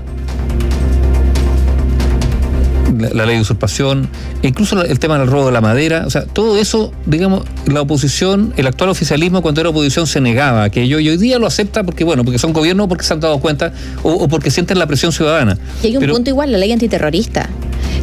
la, 3.15 3.27
ley 3.27 3.37
de 3.37 3.43
usurpación, 3.43 4.09
incluso 4.43 4.83
el 4.83 4.99
tema 4.99 5.19
del 5.19 5.29
robo 5.29 5.47
de 5.47 5.53
la 5.53 5.61
madera, 5.61 6.05
o 6.07 6.11
sea, 6.11 6.25
todo 6.25 6.59
eso, 6.59 6.93
digamos, 7.07 7.45
la 7.67 7.81
oposición, 7.81 8.53
el 8.57 8.67
actual 8.67 8.91
oficialismo 8.91 9.43
cuando 9.43 9.61
era 9.61 9.71
oposición 9.71 10.07
se 10.07 10.21
negaba 10.21 10.63
a 10.63 10.65
aquello 10.65 10.99
y 10.99 11.09
hoy 11.09 11.17
día 11.17 11.39
lo 11.39 11.47
acepta 11.47 11.85
porque, 11.85 12.05
bueno, 12.05 12.25
porque 12.25 12.39
son 12.39 12.53
gobiernos, 12.53 12.89
porque 12.89 13.05
se 13.05 13.15
han 13.15 13.21
dado 13.21 13.39
cuenta 13.39 13.73
o, 14.03 14.29
porque 14.29 14.51
sienten 14.51 14.79
la 14.79 14.87
presión 14.87 15.13
ciudadana. 15.13 15.59
Y 15.83 15.89
hay 15.89 15.97
un 15.97 16.07
punto 16.07 16.31
igual, 16.31 16.53
la 16.53 16.59
ley 16.59 16.73
antiterrorista, 16.73 17.49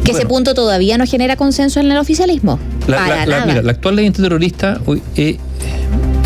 que 0.04 0.12
ese 0.12 0.26
punto 0.26 0.54
todavía 0.54 0.98
no 0.98 1.06
genera 1.06 1.36
consenso 1.36 1.80
en 1.80 1.90
el 1.90 1.98
oficialismo. 1.98 2.58
La, 2.86 3.24
Mira, 3.46 3.62
la 3.62 3.70
actual 3.72 3.96
ley 3.96 4.06
antiterrorista 4.06 4.80
hoy, 4.86 5.02
eh, 5.16 5.38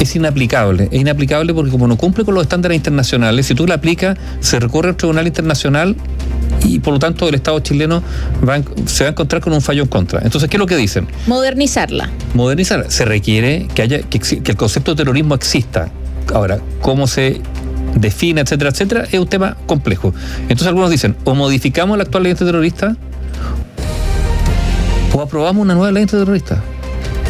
es 0.00 0.16
inaplicable. 0.16 0.88
Es 0.90 1.00
inaplicable 1.00 1.52
porque 1.54 1.70
como 1.70 1.87
no 1.87 1.96
cumple 1.96 2.25
con 2.25 2.34
los 2.34 2.43
estándares 2.43 2.76
internacionales, 2.76 3.46
si 3.46 3.54
tú 3.54 3.66
la 3.66 3.75
aplicas, 3.75 4.16
se 4.40 4.61
recorre 4.61 4.90
al 4.90 4.96
Tribunal 4.96 5.26
Internacional 5.26 5.96
y 6.64 6.81
por 6.81 6.93
lo 6.94 6.99
tanto 6.99 7.28
el 7.28 7.34
Estado 7.34 7.60
chileno 7.60 8.02
se 8.87 9.05
va 9.05 9.08
a 9.08 9.10
encontrar 9.10 9.40
con 9.40 9.52
un 9.52 9.60
fallo 9.60 9.82
en 9.82 9.88
contra. 9.88 10.20
Entonces, 10.22 10.49
¿qué 10.49 10.56
es 10.56 10.58
lo 10.58 10.66
que 10.66 10.76
dicen? 10.76 11.06
Modernizarla. 11.26 12.10
Modernizarla. 12.34 12.90
Se 12.90 13.05
requiere 13.05 13.69
que, 13.75 13.82
haya, 13.82 14.00
que, 14.02 14.20
el 14.44 14.56
concepto 14.56 14.93
de 14.93 14.96
terrorismo 14.96 15.34
exista. 15.34 15.90
Ahora, 16.34 16.58
¿cómo 16.81 17.06
se 17.06 17.40
define, 17.94 18.43
etcétera, 18.43 18.70
etcétera? 18.70 19.05
Es 19.10 19.19
un 19.19 19.28
tema 19.28 19.56
complejo. 19.66 20.12
Entonces 20.43 20.66
algunos 20.66 20.90
dicen, 20.90 21.16
o 21.25 21.34
modificamos 21.34 21.96
la 21.96 22.05
actual 22.05 22.25
ley 22.25 22.32
antiterrorista 22.32 22.96
o 25.14 25.22
aprobamos 25.22 25.62
una 25.62 25.75
nueva 25.75 25.90
ley 25.93 26.02
antiterrorista. 26.02 26.62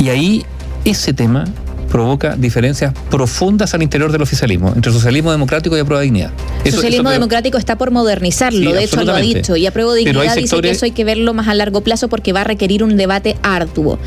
Y 0.00 0.08
ahí 0.08 0.44
ese 0.84 1.12
tema 1.12 1.44
provoca 1.88 2.36
diferencias 2.36 2.92
profundas 3.10 3.74
al 3.74 3.82
interior 3.82 4.12
del 4.12 4.22
oficialismo, 4.22 4.72
entre 4.74 4.92
socialismo 4.92 5.30
democrático 5.30 5.76
y 5.76 5.80
aprueba 5.80 6.02
dignidad. 6.02 6.30
El 6.64 6.72
socialismo 6.72 7.10
democrático 7.10 7.58
está 7.58 7.76
por 7.76 7.90
modernizarlo, 7.90 8.72
de 8.72 8.84
hecho 8.84 9.02
lo 9.02 9.14
ha 9.14 9.20
dicho, 9.20 9.56
y 9.56 9.66
aprueba 9.66 9.94
dignidad 9.94 10.36
dice 10.36 10.60
que 10.60 10.70
eso 10.70 10.84
hay 10.84 10.92
que 10.92 11.04
verlo 11.04 11.34
más 11.34 11.48
a 11.48 11.54
largo 11.54 11.80
plazo 11.82 12.08
porque 12.08 12.32
va 12.32 12.42
a 12.42 12.44
requerir 12.44 12.82
un 12.82 12.96
debate 12.96 13.36
arduo. 13.42 13.98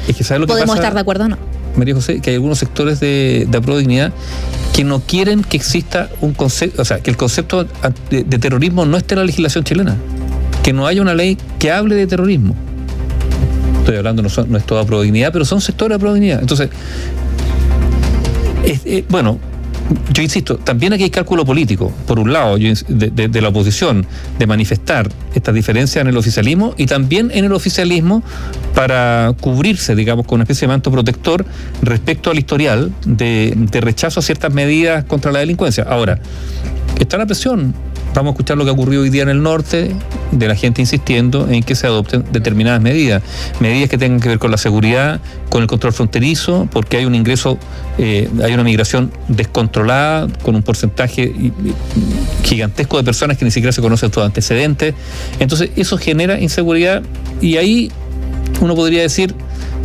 ¿Podemos 0.48 0.76
estar 0.76 0.94
de 0.94 1.00
acuerdo 1.00 1.26
o 1.26 1.30
no? 1.30 1.38
María 1.76 1.96
José, 1.96 2.20
que 2.20 2.32
hay 2.32 2.36
algunos 2.36 2.60
sectores 2.60 3.00
de, 3.00 3.48
de 3.50 3.58
aprueba 3.58 3.80
dignidad 3.80 4.12
que 4.74 4.84
no 4.84 5.00
quieren 5.02 5.44
que 5.44 5.58
exista 5.58 6.10
un 6.20 6.34
concepto, 6.34 6.82
o 6.82 6.86
sea, 6.86 7.00
que 7.00 7.10
el 7.10 7.18
concepto 7.18 7.66
de, 8.10 8.24
terrorismo 8.24 8.86
no 8.86 8.98
esté 8.98 9.16
en 9.16 9.20
la 9.20 9.26
legislación 9.26 9.64
chilena, 9.64 9.96
que 10.64 10.74
no 10.74 10.86
haya 10.88 11.02
una 11.02 11.14
ley 11.14 11.38
que 11.60 11.72
hable 11.72 11.96
de 11.96 12.08
terrorismo 12.08 12.56
estoy 13.82 13.98
hablando, 13.98 14.22
no, 14.22 14.30
no 14.48 14.58
es 14.58 14.66
toda 14.66 14.84
dignidad, 15.02 15.32
pero 15.34 15.44
son 15.44 15.60
sectores 15.60 16.00
de 16.00 16.14
dignidad. 16.14 16.40
Entonces, 16.40 16.70
eh, 18.64 19.06
bueno, 19.10 19.40
yo 20.14 20.24
insisto, 20.24 20.58
también 20.58 20.94
aquí 20.94 21.04
hay 21.04 21.10
cálculo 21.10 21.46
político, 21.46 21.92
por 22.08 22.20
un 22.20 22.32
lado, 22.32 22.58
de, 22.58 23.42
la 23.42 23.50
oposición, 23.50 24.06
de 24.40 24.48
manifestar 24.48 25.10
estas 25.34 25.54
diferencias 25.54 26.02
en 26.02 26.08
el 26.08 26.18
oficialismo 26.18 26.74
y 26.78 26.86
también 26.86 27.32
en 27.34 27.46
el 27.46 27.54
oficialismo 27.54 28.24
para 28.74 29.34
cubrirse, 29.40 29.96
digamos, 29.96 30.26
con 30.26 30.36
una 30.36 30.44
especie 30.44 30.68
de 30.68 30.74
manto 30.74 30.92
protector 30.92 31.46
respecto 31.82 32.32
al 32.32 32.40
historial 32.40 32.94
de, 33.06 33.54
de 33.56 33.82
rechazo 33.82 34.20
a 34.20 34.24
ciertas 34.24 34.54
medidas 34.54 35.04
contra 35.06 35.32
la 35.32 35.40
delincuencia. 35.40 35.84
Ahora, 35.84 36.20
está 37.00 37.18
la 37.18 37.26
presión 37.26 37.74
Vamos 38.14 38.32
a 38.32 38.34
escuchar 38.34 38.58
lo 38.58 38.66
que 38.66 38.70
ha 38.72 38.74
ocurrido 38.74 39.04
hoy 39.04 39.10
día 39.10 39.24
en 39.24 39.30
el 39.30 39.42
norte, 39.42 39.96
de 40.32 40.48
la 40.48 40.56
gente 40.56 40.82
insistiendo 40.82 41.48
en 41.50 41.64
que 41.64 41.76
se 41.76 41.88
adopten 41.88 42.26
determinadas 42.32 42.82
medidas. 42.82 43.24
Medidas 43.62 43.90
que 43.90 43.98
tengan 43.98 44.20
que 44.20 44.28
ver 44.28 44.38
con 44.38 44.52
la 44.52 44.58
seguridad, 44.58 45.22
con 45.50 45.62
el 45.62 45.68
control 45.68 45.94
fronterizo, 45.94 46.68
porque 46.74 46.98
hay 46.98 47.06
un 47.06 47.16
ingreso, 47.16 47.58
eh, 47.98 48.30
hay 48.44 48.54
una 48.54 48.64
migración 48.64 49.14
descontrolada, 49.30 50.28
con 50.44 50.56
un 50.56 50.62
porcentaje 50.62 51.34
gigantesco 52.44 52.98
de 52.98 53.04
personas 53.04 53.38
que 53.38 53.46
ni 53.46 53.52
siquiera 53.52 53.72
se 53.72 53.82
conocen 53.82 54.12
sus 54.12 54.24
antecedentes. 54.24 54.94
Entonces, 55.40 55.70
eso 55.78 55.98
genera 55.98 56.38
inseguridad 56.38 57.04
y 57.40 57.56
ahí 57.56 57.92
uno 58.60 58.76
podría 58.76 59.04
decir, 59.04 59.34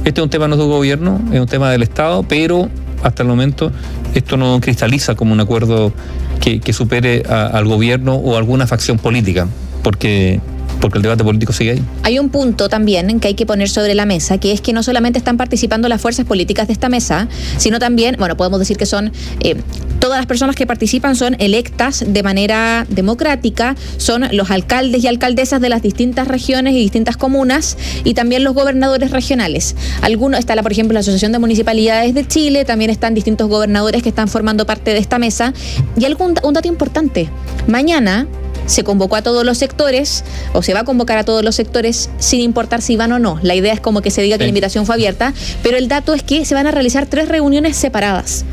este 0.04 0.21
es 0.21 0.25
un 0.25 0.30
tema 0.30 0.49
no 0.49 0.56
del 0.56 0.66
gobierno, 0.66 1.21
es 1.33 1.38
un 1.38 1.47
tema 1.47 1.71
del 1.71 1.85
Estado, 1.85 2.25
pero 2.25 2.68
hasta 3.04 3.23
el 3.23 3.28
momento 3.28 3.71
esto 4.14 4.37
no 4.37 4.61
cristaliza 4.61 5.14
como 5.14 5.33
un 5.33 5.40
acuerdo 5.40 5.92
que, 6.40 6.73
supere 6.73 7.23
al 7.28 7.64
gobierno 7.66 8.14
o 8.14 8.37
alguna 8.37 8.66
facción 8.66 8.99
política, 8.99 9.49
porque 9.83 10.40
porque 10.80 10.99
el 10.99 11.02
debate 11.02 11.25
político 11.25 11.52
sigue 11.52 11.73
ahí. 11.73 11.83
Hay 12.02 12.18
un 12.18 12.28
punto 12.28 12.68
también 12.68 13.21
que 13.21 13.28
hay 13.28 13.35
que 13.35 13.47
poner 13.47 13.68
sobre 13.68 13.95
la 13.95 14.06
mesa, 14.06 14.38
que 14.38 14.52
es 14.52 14.61
que 14.61 14.73
no 14.73 14.83
solamente 14.83 15.18
están 15.18 15.37
participando 15.37 15.88
las 15.88 16.00
fuerzas 16.00 16.26
políticas 16.26 16.66
de 16.66 16.73
esta 16.73 16.88
mesa, 16.88 17.28
sino 17.56 17.78
también, 17.78 18.16
bueno, 18.18 18.37
podemos 18.37 18.59
decir 18.59 18.76
que 18.76 18.87
son 18.87 19.12
eh, 19.40 19.56
todas 19.99 20.18
las 20.18 20.26
personas 20.26 20.56
que 20.56 20.66
participan 20.66 21.16
son 21.16 21.37
electas 21.38 22.04
de 22.06 22.23
manera 22.23 22.87
democrática, 22.88 23.75
son 23.97 24.26
los 24.33 24.50
alcaldes 24.50 25.02
y 25.02 25.09
alcaldesas 25.09 25.61
de 25.61 25.68
las 25.68 25.83
distintas 25.83 26.28
regiones 26.28 26.75
y 26.75 26.78
distintas 26.78 27.16
comunas 27.16 27.76
y 28.04 28.14
también 28.14 28.45
los 28.45 28.54
gobernadores 28.54 29.11
regionales. 29.11 29.75
Algunos 30.02 30.38
está 30.38 30.54
la, 30.54 30.62
por 30.62 30.73
ejemplo, 30.73 30.95
la 30.95 31.00
Asociación 31.00 31.33
de 31.33 31.38
Municipalidades 31.38 32.14
de 32.14 32.26
Chile, 32.26 32.64
también 32.64 32.90
están 32.90 33.14
distintos 33.14 33.49
gobernadores 33.49 34.02
que 34.02 34.09
están 34.09 34.28
formando 34.28 34.66
parte 34.66 34.92
de 34.92 34.99
esta 34.99 35.18
mesa 35.18 35.52
y 35.99 36.04
algún 36.04 36.35
un 36.42 36.54
dato 36.54 36.68
importante. 36.68 37.28
Mañana 37.66 38.26
se 38.66 38.85
convocó 38.85 39.16
a 39.16 39.23
todos 39.23 39.44
los 39.44 39.58
sectores 39.58 40.25
o 40.52 40.62
se 40.62 40.75
va 40.75 40.80
a 40.80 40.85
convocar 40.85 41.18
a 41.18 41.25
todos 41.25 41.44
los 41.44 41.54
sectores 41.54 42.11
sin 42.18 42.40
importar 42.40 42.82
si 42.82 42.96
van 42.96 43.12
o 43.12 43.18
no. 43.18 43.38
La 43.42 43.54
idea 43.54 43.73
es 43.73 43.80
como 43.80 44.02
que 44.02 44.11
se 44.11 44.23
diga 44.23 44.38
que 44.38 44.44
la 44.44 44.49
invitación 44.49 44.87
fue 44.87 44.94
abierta, 44.94 45.32
pero 45.62 45.76
el 45.76 45.88
dato 45.88 46.14
es 46.14 46.23
que 46.23 46.44
se 46.44 46.54
van 46.54 46.66
a 46.66 46.70
realizar 46.70 47.06
tres 47.06 47.28
reuniones 47.28 47.76
separadas. 47.76 48.44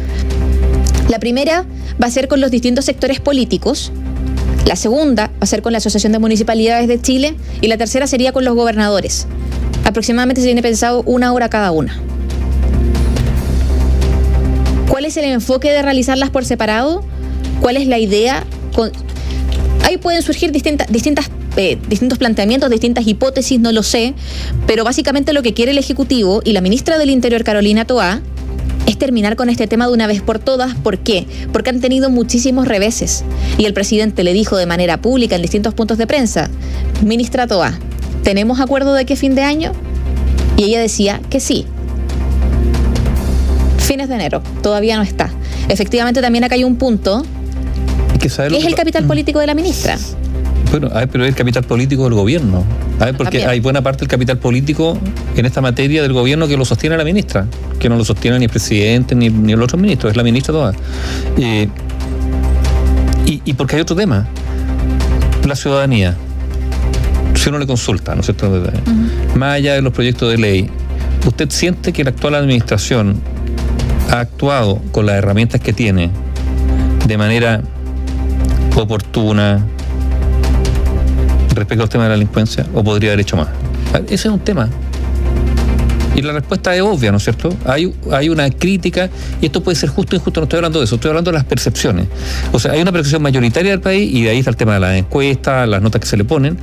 La 1.09 1.19
primera 1.19 1.65
va 2.01 2.07
a 2.07 2.11
ser 2.11 2.27
con 2.27 2.41
los 2.41 2.49
distintos 2.49 2.85
sectores 2.85 3.19
políticos 3.19 3.91
La 4.65 4.75
segunda 4.75 5.27
va 5.27 5.41
a 5.41 5.45
ser 5.45 5.61
con 5.61 5.73
la 5.73 5.79
Asociación 5.79 6.13
de 6.13 6.19
Municipalidades 6.19 6.87
de 6.87 7.01
Chile 7.01 7.35
y 7.59 7.67
la 7.67 7.77
tercera 7.77 8.07
sería 8.07 8.31
con 8.31 8.45
los 8.45 8.55
gobernadores. 8.55 9.27
Aproximadamente 9.83 10.41
se 10.41 10.47
tiene 10.47 10.61
pensado 10.61 11.03
una 11.05 11.33
hora 11.33 11.49
cada 11.49 11.71
una. 11.71 11.99
¿Cuál 14.87 15.05
es 15.05 15.17
el 15.17 15.25
enfoque 15.25 15.71
de 15.71 15.81
realizarlas 15.81 16.29
por 16.29 16.45
separado? 16.45 17.03
¿Cuál 17.59 17.77
es 17.77 17.87
la 17.87 17.97
idea? 17.97 18.45
Ahí 19.83 19.97
pueden 19.97 20.21
surgir 20.21 20.51
distintas, 20.51 20.87
eh, 21.57 21.77
distintos 21.87 22.17
planteamientos, 22.17 22.69
distintas 22.69 23.05
hipótesis, 23.05 23.59
no 23.59 23.71
lo 23.71 23.83
sé, 23.83 24.13
pero 24.65 24.83
básicamente 24.83 25.33
lo 25.33 25.43
que 25.43 25.53
quiere 25.53 25.71
el 25.71 25.77
Ejecutivo 25.77 26.41
y 26.43 26.53
la 26.53 26.61
ministra 26.61 26.97
del 26.97 27.09
Interior, 27.09 27.43
Carolina 27.43 27.85
Toá, 27.85 28.21
es 28.85 28.97
terminar 28.97 29.35
con 29.35 29.49
este 29.49 29.67
tema 29.67 29.87
de 29.87 29.93
una 29.93 30.07
vez 30.07 30.21
por 30.21 30.39
todas. 30.39 30.75
¿Por 30.75 30.99
qué? 30.99 31.27
Porque 31.51 31.69
han 31.69 31.79
tenido 31.79 32.09
muchísimos 32.09 32.67
reveses. 32.67 33.23
Y 33.57 33.65
el 33.65 33.73
presidente 33.73 34.23
le 34.23 34.33
dijo 34.33 34.57
de 34.57 34.65
manera 34.65 35.01
pública 35.01 35.35
en 35.35 35.41
distintos 35.41 35.73
puntos 35.73 35.97
de 35.97 36.07
prensa, 36.07 36.49
ministra 37.03 37.47
Toa, 37.47 37.77
¿tenemos 38.23 38.59
acuerdo 38.59 38.93
de 38.93 39.05
qué 39.05 39.15
fin 39.15 39.35
de 39.35 39.41
año? 39.41 39.73
Y 40.57 40.63
ella 40.63 40.79
decía 40.79 41.21
que 41.29 41.39
sí. 41.39 41.65
Fines 43.79 44.07
de 44.07 44.15
enero, 44.15 44.41
todavía 44.61 44.95
no 44.95 45.03
está. 45.03 45.29
Efectivamente 45.67 46.21
también 46.21 46.43
acá 46.43 46.55
hay 46.55 46.63
un 46.63 46.77
punto 46.77 47.25
que, 48.23 48.57
es 48.57 48.65
el 48.65 48.75
capital 48.75 49.05
político 49.05 49.39
de 49.39 49.47
la 49.47 49.53
ministra. 49.53 49.97
Bueno, 50.71 50.87
a 50.91 50.99
ver, 50.99 51.09
pero 51.09 51.25
es 51.25 51.29
el 51.29 51.35
capital 51.35 51.63
político 51.63 52.05
del 52.05 52.13
gobierno. 52.13 52.63
A 52.99 53.05
ver, 53.05 53.17
porque 53.17 53.45
hay 53.45 53.59
buena 53.59 53.81
parte 53.81 53.99
del 53.99 54.07
capital 54.07 54.37
político 54.37 54.97
en 55.35 55.45
esta 55.45 55.61
materia 55.61 56.01
del 56.01 56.13
gobierno 56.13 56.47
que 56.47 56.55
lo 56.55 56.63
sostiene 56.65 56.97
la 56.97 57.03
ministra, 57.03 57.45
que 57.79 57.89
no 57.89 57.97
lo 57.97 58.05
sostiene 58.05 58.39
ni 58.39 58.45
el 58.45 58.51
presidente 58.51 59.13
ni, 59.13 59.29
ni 59.29 59.53
el 59.53 59.61
otro 59.61 59.77
ministro, 59.77 60.09
es 60.09 60.15
la 60.15 60.23
ministra 60.23 60.53
toda. 60.53 60.73
Eh, 61.37 61.67
y, 63.25 63.53
porque 63.53 63.75
hay 63.75 63.81
otro 63.81 63.95
tema, 63.95 64.27
la 65.45 65.55
ciudadanía. 65.55 66.15
Si 67.35 67.49
uno 67.49 67.57
le 67.57 67.67
consulta, 67.67 68.15
¿no 68.15 68.21
es 68.21 68.27
cierto? 68.27 68.49
Más 69.35 69.55
allá 69.55 69.73
de 69.73 69.81
los 69.81 69.91
proyectos 69.91 70.31
de 70.31 70.37
ley, 70.37 70.69
¿usted 71.25 71.49
siente 71.49 71.91
que 71.91 72.03
la 72.03 72.11
actual 72.11 72.35
administración 72.35 73.19
ha 74.11 74.19
actuado 74.19 74.81
con 74.91 75.07
las 75.07 75.15
herramientas 75.15 75.59
que 75.61 75.73
tiene 75.73 76.09
de 77.07 77.17
manera 77.17 77.61
oportuna, 78.75 79.65
respecto 81.53 81.83
al 81.83 81.89
tema 81.89 82.03
de 82.03 82.09
la 82.09 82.15
delincuencia 82.15 82.65
o 82.73 82.83
podría 82.83 83.11
haber 83.11 83.21
hecho 83.21 83.37
más? 83.37 83.47
Ese 84.07 84.27
es 84.27 84.33
un 84.33 84.39
tema. 84.39 84.69
Y 86.15 86.21
la 86.21 86.31
respuesta 86.33 86.75
es 86.75 86.81
obvia, 86.81 87.11
¿no 87.11 87.17
es 87.17 87.23
cierto? 87.23 87.55
Hay, 87.65 87.91
hay 88.11 88.29
una 88.29 88.49
crítica, 88.51 89.09
y 89.41 89.47
esto 89.47 89.63
puede 89.63 89.75
ser 89.75 89.89
justo 89.89 90.15
o 90.15 90.19
injusto, 90.19 90.41
no 90.41 90.43
estoy 90.43 90.57
hablando 90.57 90.79
de 90.79 90.85
eso, 90.85 90.95
estoy 90.95 91.09
hablando 91.09 91.31
de 91.31 91.37
las 91.37 91.45
percepciones. 91.45 92.07
O 92.51 92.59
sea, 92.59 92.73
hay 92.73 92.81
una 92.81 92.91
percepción 92.91 93.21
mayoritaria 93.23 93.71
del 93.71 93.81
país, 93.81 94.13
y 94.13 94.23
de 94.23 94.29
ahí 94.29 94.37
está 94.37 94.51
el 94.51 94.55
tema 94.55 94.75
de 94.75 94.79
las 94.79 94.95
encuestas, 94.95 95.67
las 95.67 95.81
notas 95.81 96.01
que 96.01 96.07
se 96.07 96.17
le 96.17 96.23
ponen, 96.23 96.57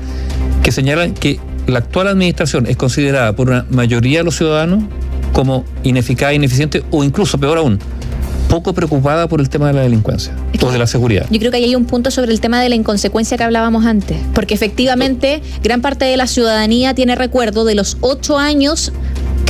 que 0.62 0.70
señalan 0.70 1.14
que 1.14 1.40
la 1.66 1.80
actual 1.80 2.08
administración 2.08 2.66
es 2.66 2.76
considerada 2.76 3.34
por 3.34 3.50
una 3.50 3.66
mayoría 3.70 4.18
de 4.18 4.24
los 4.24 4.36
ciudadanos 4.36 4.84
como 5.32 5.64
ineficaz, 5.82 6.32
ineficiente 6.32 6.84
o 6.90 7.02
incluso, 7.02 7.38
peor 7.38 7.58
aún, 7.58 7.80
poco 8.50 8.74
preocupada 8.74 9.28
por 9.28 9.40
el 9.40 9.48
tema 9.48 9.68
de 9.68 9.74
la 9.74 9.82
delincuencia 9.82 10.34
o 10.60 10.70
de 10.72 10.78
la 10.78 10.88
seguridad. 10.88 11.24
Yo 11.30 11.38
creo 11.38 11.52
que 11.52 11.58
ahí 11.58 11.64
hay 11.64 11.76
un 11.76 11.84
punto 11.84 12.10
sobre 12.10 12.32
el 12.32 12.40
tema 12.40 12.60
de 12.60 12.68
la 12.68 12.74
inconsecuencia 12.74 13.38
que 13.38 13.44
hablábamos 13.44 13.86
antes, 13.86 14.18
porque 14.34 14.54
efectivamente 14.54 15.40
gran 15.62 15.80
parte 15.80 16.04
de 16.04 16.16
la 16.16 16.26
ciudadanía 16.26 16.92
tiene 16.92 17.14
recuerdo 17.14 17.64
de 17.64 17.76
los 17.76 17.96
ocho 18.00 18.38
años 18.38 18.92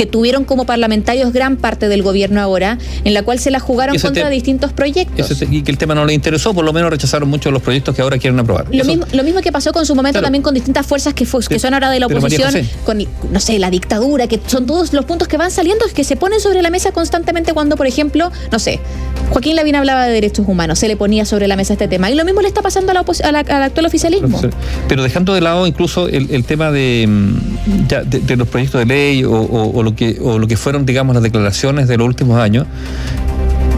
que 0.00 0.06
tuvieron 0.06 0.44
como 0.46 0.64
parlamentarios 0.64 1.30
gran 1.30 1.58
parte 1.58 1.86
del 1.86 2.02
gobierno 2.02 2.40
ahora, 2.40 2.78
en 3.04 3.12
la 3.12 3.22
cual 3.22 3.38
se 3.38 3.50
la 3.50 3.60
jugaron 3.60 3.98
contra 3.98 4.30
distintos 4.30 4.72
proyectos. 4.72 5.42
y 5.50 5.60
que 5.60 5.70
el 5.70 5.76
tema 5.76 5.94
no 5.94 6.06
le 6.06 6.14
interesó, 6.14 6.54
por 6.54 6.64
lo 6.64 6.72
menos 6.72 6.88
rechazaron 6.88 7.28
muchos 7.28 7.50
de 7.50 7.52
los 7.52 7.60
proyectos 7.60 7.94
que 7.94 8.00
ahora 8.00 8.16
quieren 8.16 8.40
aprobar. 8.40 8.64
Lo, 8.72 8.82
mismo, 8.82 9.04
lo 9.12 9.22
mismo 9.22 9.42
que 9.42 9.52
pasó 9.52 9.74
con 9.74 9.84
su 9.84 9.94
momento 9.94 10.22
también 10.22 10.40
con 10.40 10.54
distintas 10.54 10.86
fuerzas 10.86 11.12
que, 11.12 11.26
que 11.26 11.58
son 11.58 11.74
ahora 11.74 11.90
de 11.90 12.00
la 12.00 12.06
oposición, 12.06 12.54
con, 12.86 13.06
no 13.30 13.40
sé, 13.40 13.58
la 13.58 13.68
dictadura, 13.68 14.26
que 14.26 14.40
son 14.46 14.64
todos 14.64 14.94
los 14.94 15.04
puntos 15.04 15.28
que 15.28 15.36
van 15.36 15.50
saliendo, 15.50 15.84
que 15.94 16.02
se 16.02 16.16
ponen 16.16 16.40
sobre 16.40 16.62
la 16.62 16.70
mesa 16.70 16.92
constantemente 16.92 17.52
cuando, 17.52 17.76
por 17.76 17.86
ejemplo, 17.86 18.32
no 18.50 18.58
sé, 18.58 18.80
Joaquín 19.28 19.54
Lavín 19.54 19.76
hablaba 19.76 20.06
de 20.06 20.12
derechos 20.12 20.48
humanos, 20.48 20.78
se 20.78 20.88
le 20.88 20.96
ponía 20.96 21.26
sobre 21.26 21.46
la 21.46 21.56
mesa 21.56 21.74
este 21.74 21.88
tema. 21.88 22.10
Y 22.10 22.14
lo 22.14 22.24
mismo 22.24 22.40
le 22.40 22.48
está 22.48 22.62
pasando 22.62 22.90
a 22.90 22.94
la 22.94 23.04
al 23.40 23.62
actual 23.62 23.84
oficialismo. 23.84 24.40
Pero 24.88 25.02
dejando 25.02 25.34
de 25.34 25.42
lado 25.42 25.66
incluso 25.66 26.08
el, 26.08 26.44
tema 26.44 26.72
de, 26.72 27.06
mm, 27.06 27.86
de, 28.08 28.36
los 28.36 28.48
proyectos 28.48 28.80
de 28.80 28.86
ley 28.86 29.24
o, 29.24 29.32
o, 29.32 29.82
lo 29.82 29.89
que, 29.94 30.18
o 30.20 30.38
lo 30.38 30.46
que 30.46 30.56
fueron, 30.56 30.86
digamos, 30.86 31.14
las 31.14 31.22
declaraciones 31.22 31.88
de 31.88 31.96
los 31.96 32.06
últimos 32.06 32.38
años, 32.38 32.66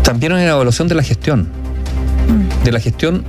también 0.02 0.32
hay 0.32 0.42
una 0.42 0.52
evaluación 0.52 0.88
de 0.88 0.94
la 0.94 1.02
gestión. 1.02 1.48
De 2.64 2.72
la 2.72 2.80
gestión 2.80 3.24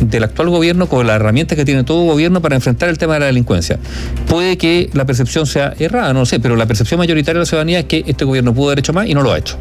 del 0.00 0.24
actual 0.24 0.50
gobierno 0.50 0.88
con 0.88 1.06
la 1.06 1.14
herramienta 1.14 1.54
que 1.56 1.64
tiene 1.64 1.84
todo 1.84 2.04
gobierno 2.04 2.42
para 2.42 2.56
enfrentar 2.56 2.88
el 2.88 2.98
tema 2.98 3.14
de 3.14 3.20
la 3.20 3.26
delincuencia. 3.26 3.78
Puede 4.28 4.58
que 4.58 4.90
la 4.92 5.04
percepción 5.04 5.46
sea 5.46 5.74
errada, 5.78 6.12
no 6.12 6.20
lo 6.20 6.26
sé, 6.26 6.40
pero 6.40 6.56
la 6.56 6.66
percepción 6.66 6.98
mayoritaria 6.98 7.38
de 7.38 7.40
la 7.40 7.46
ciudadanía 7.46 7.80
es 7.80 7.84
que 7.86 8.04
este 8.06 8.24
gobierno 8.24 8.52
pudo 8.52 8.68
haber 8.68 8.80
hecho 8.80 8.92
más 8.92 9.06
y 9.06 9.14
no 9.14 9.22
lo 9.22 9.32
ha 9.32 9.38
hecho. 9.38 9.56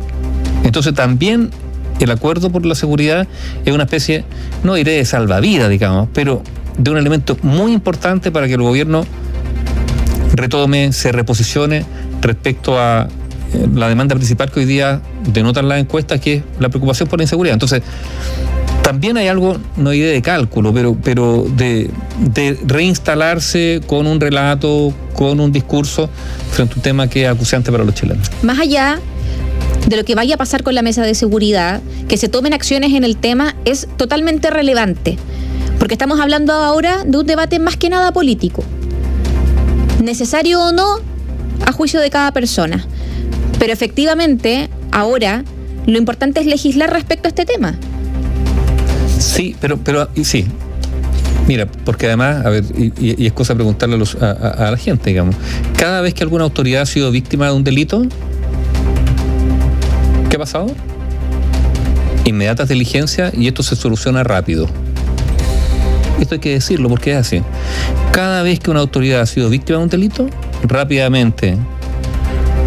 Entonces 0.63 0.93
también 0.93 1.51
el 1.99 2.11
acuerdo 2.11 2.49
por 2.49 2.65
la 2.65 2.75
seguridad 2.75 3.27
es 3.65 3.73
una 3.73 3.83
especie, 3.83 4.23
no 4.63 4.73
diré 4.73 4.93
de 4.93 5.05
salvavidas, 5.05 5.69
digamos, 5.69 6.09
pero 6.13 6.41
de 6.77 6.89
un 6.89 6.97
elemento 6.97 7.37
muy 7.43 7.73
importante 7.73 8.31
para 8.31 8.47
que 8.47 8.53
el 8.53 8.61
gobierno 8.61 9.05
retome, 10.33 10.93
se 10.93 11.11
reposicione 11.11 11.85
respecto 12.21 12.79
a 12.79 13.07
eh, 13.53 13.67
la 13.73 13.89
demanda 13.89 14.15
principal 14.15 14.49
que 14.51 14.61
hoy 14.61 14.65
día 14.65 15.01
denotan 15.25 15.67
las 15.67 15.79
encuestas, 15.79 16.19
que 16.19 16.35
es 16.35 16.43
la 16.59 16.69
preocupación 16.69 17.09
por 17.09 17.19
la 17.19 17.23
inseguridad. 17.23 17.53
Entonces, 17.53 17.81
también 18.81 19.17
hay 19.17 19.27
algo, 19.27 19.57
no 19.77 19.93
idea 19.93 20.11
de 20.11 20.21
cálculo, 20.21 20.73
pero, 20.73 20.97
pero 21.01 21.45
de, 21.55 21.89
reinstalarse 22.65 23.81
con 23.85 24.07
un 24.07 24.19
relato, 24.19 24.93
con 25.13 25.39
un 25.39 25.51
discurso 25.51 26.09
frente 26.51 26.73
a 26.73 26.75
un 26.77 26.81
tema 26.81 27.07
que 27.07 27.23
es 27.23 27.29
acuciante 27.29 27.71
para 27.71 27.83
los 27.83 27.95
chilenos. 27.95 28.29
Más 28.41 28.59
allá 28.59 28.99
de 29.87 29.97
lo 29.97 30.03
que 30.03 30.15
vaya 30.15 30.35
a 30.35 30.37
pasar 30.37 30.63
con 30.63 30.75
la 30.75 30.81
mesa 30.81 31.03
de 31.03 31.15
seguridad, 31.15 31.81
que 32.07 32.17
se 32.17 32.27
tomen 32.27 32.53
acciones 32.53 32.93
en 32.93 33.03
el 33.03 33.17
tema, 33.17 33.55
es 33.65 33.87
totalmente 33.97 34.49
relevante. 34.49 35.17
Porque 35.79 35.93
estamos 35.93 36.19
hablando 36.19 36.53
ahora 36.53 37.03
de 37.05 37.17
un 37.17 37.25
debate 37.25 37.59
más 37.59 37.77
que 37.77 37.89
nada 37.89 38.11
político. 38.11 38.63
Necesario 40.03 40.61
o 40.61 40.71
no, 40.71 40.99
a 41.65 41.71
juicio 41.71 41.99
de 41.99 42.09
cada 42.09 42.31
persona. 42.31 42.85
Pero 43.59 43.73
efectivamente, 43.73 44.69
ahora, 44.91 45.43
lo 45.85 45.97
importante 45.97 46.39
es 46.39 46.45
legislar 46.45 46.91
respecto 46.91 47.27
a 47.27 47.29
este 47.29 47.45
tema. 47.45 47.75
Sí, 49.19 49.55
pero, 49.59 49.77
pero 49.77 50.09
sí. 50.23 50.45
Mira, 51.47 51.65
porque 51.65 52.07
además, 52.07 52.45
a 52.45 52.49
ver, 52.49 52.63
y, 52.77 53.25
es 53.25 53.33
cosa 53.33 53.55
preguntarle 53.55 54.03
a, 54.21 54.25
a 54.67 54.71
la 54.71 54.77
gente, 54.77 55.09
digamos, 55.09 55.35
cada 55.77 56.01
vez 56.01 56.13
que 56.13 56.23
alguna 56.23 56.43
autoridad 56.43 56.83
ha 56.83 56.85
sido 56.85 57.11
víctima 57.11 57.47
de 57.47 57.53
un 57.53 57.63
delito, 57.63 58.05
¿Qué 60.31 60.37
ha 60.37 60.39
pasado? 60.39 60.67
Inmediatas 62.23 62.69
diligencias 62.69 63.33
y 63.33 63.49
esto 63.49 63.63
se 63.63 63.75
soluciona 63.75 64.23
rápido. 64.23 64.69
Esto 66.21 66.35
hay 66.35 66.39
que 66.39 66.51
decirlo 66.51 66.87
porque 66.87 67.11
es 67.11 67.17
así. 67.17 67.41
Cada 68.13 68.41
vez 68.41 68.61
que 68.61 68.71
una 68.71 68.79
autoridad 68.79 69.19
ha 69.19 69.25
sido 69.25 69.49
víctima 69.49 69.79
de 69.79 69.83
un 69.83 69.89
delito, 69.89 70.29
rápidamente 70.63 71.57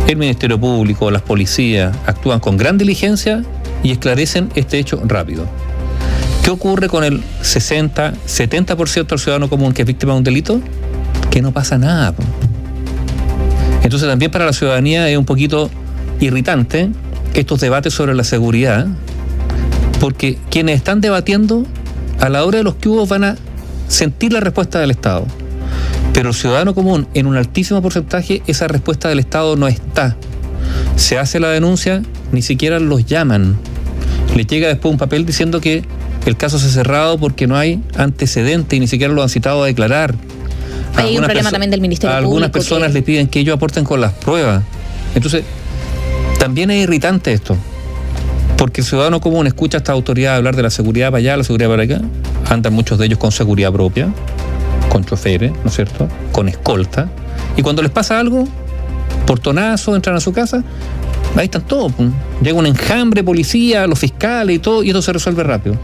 el 0.06 0.16
Ministerio 0.16 0.60
Público, 0.60 1.10
las 1.10 1.22
policías 1.22 1.96
actúan 2.06 2.38
con 2.40 2.56
gran 2.56 2.76
diligencia 2.76 3.42
y 3.82 3.90
esclarecen 3.90 4.50
este 4.54 4.78
hecho 4.78 5.00
rápido. 5.04 5.46
¿Qué 6.42 6.50
ocurre 6.50 6.88
con 6.88 7.04
el 7.04 7.22
60, 7.40 8.12
70% 8.26 9.06
del 9.06 9.18
ciudadano 9.18 9.48
común 9.48 9.72
que 9.72 9.82
es 9.82 9.86
víctima 9.86 10.12
de 10.12 10.18
un 10.18 10.24
delito? 10.24 10.60
Que 11.30 11.40
no 11.40 11.52
pasa 11.52 11.78
nada. 11.78 12.14
Entonces 13.82 14.08
también 14.08 14.30
para 14.30 14.44
la 14.44 14.52
ciudadanía 14.52 15.08
es 15.08 15.16
un 15.16 15.24
poquito 15.24 15.70
irritante 16.20 16.90
estos 17.32 17.60
debates 17.60 17.94
sobre 17.94 18.14
la 18.14 18.24
seguridad, 18.24 18.86
porque 20.00 20.38
quienes 20.50 20.76
están 20.76 21.00
debatiendo 21.00 21.64
a 22.20 22.28
la 22.28 22.44
hora 22.44 22.58
de 22.58 22.64
los 22.64 22.74
que 22.74 22.90
van 23.08 23.24
a 23.24 23.36
sentir 23.88 24.32
la 24.32 24.40
respuesta 24.40 24.80
del 24.80 24.90
Estado. 24.90 25.26
Pero 26.14 26.28
el 26.30 26.34
ciudadano 26.34 26.74
común, 26.74 27.08
en 27.12 27.26
un 27.26 27.36
altísimo 27.36 27.82
porcentaje, 27.82 28.42
esa 28.46 28.68
respuesta 28.68 29.08
del 29.08 29.18
Estado 29.18 29.56
no 29.56 29.66
está. 29.66 30.16
Se 30.96 31.18
hace 31.18 31.40
la 31.40 31.48
denuncia, 31.48 32.02
ni 32.32 32.40
siquiera 32.40 32.78
los 32.78 33.04
llaman. 33.04 33.56
Le 34.34 34.44
llega 34.44 34.68
después 34.68 34.92
un 34.92 34.98
papel 34.98 35.26
diciendo 35.26 35.60
que 35.60 35.82
el 36.24 36.36
caso 36.36 36.58
se 36.58 36.68
ha 36.68 36.70
cerrado 36.70 37.18
porque 37.18 37.48
no 37.48 37.56
hay 37.56 37.82
antecedente 37.96 38.76
y 38.76 38.80
ni 38.80 38.86
siquiera 38.86 39.12
lo 39.12 39.22
han 39.22 39.28
citado 39.28 39.64
a 39.64 39.66
declarar. 39.66 40.14
Hay 40.96 41.18
un 41.18 41.24
problema 41.24 41.50
también 41.50 41.72
del 41.72 41.80
Ministerio 41.80 42.16
Algunas 42.16 42.50
personas 42.50 42.92
le 42.92 43.02
piden 43.02 43.26
que 43.26 43.40
ellos 43.40 43.56
aporten 43.56 43.84
con 43.84 44.00
las 44.00 44.12
pruebas. 44.12 44.62
Entonces, 45.16 45.42
también 46.38 46.70
es 46.70 46.84
irritante 46.84 47.32
esto, 47.32 47.56
porque 48.56 48.82
el 48.82 48.86
ciudadano 48.86 49.20
común 49.20 49.46
escucha 49.46 49.78
a 49.78 49.80
esta 49.80 49.92
autoridad 49.92 50.36
hablar 50.36 50.54
de 50.54 50.62
la 50.62 50.70
seguridad 50.70 51.08
para 51.08 51.18
allá, 51.18 51.36
la 51.36 51.44
seguridad 51.44 51.68
para 51.68 51.82
acá, 51.82 52.00
andan 52.48 52.72
muchos 52.72 52.98
de 52.98 53.06
ellos 53.06 53.18
con 53.18 53.32
seguridad 53.32 53.72
propia, 53.72 54.12
con 54.94 55.04
choferes, 55.04 55.50
¿no 55.50 55.66
es 55.66 55.74
cierto?, 55.74 56.08
con 56.30 56.48
escolta, 56.48 57.08
y 57.56 57.62
cuando 57.62 57.82
les 57.82 57.90
pasa 57.90 58.20
algo, 58.20 58.46
portonazo, 59.26 59.96
entran 59.96 60.14
a 60.14 60.20
su 60.20 60.32
casa, 60.32 60.62
Ahí 61.36 61.46
están 61.46 61.62
todos. 61.62 61.92
Llega 62.42 62.56
un 62.56 62.66
enjambre, 62.66 63.24
policía, 63.24 63.88
los 63.88 63.98
fiscales 63.98 64.54
y 64.54 64.58
todo, 64.60 64.84
y 64.84 64.90
esto 64.90 65.02
se 65.02 65.12
resuelve 65.12 65.42
rápido. 65.42 65.76